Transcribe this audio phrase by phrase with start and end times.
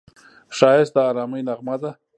[0.57, 1.91] ښایست د ارامۍ نغمه ده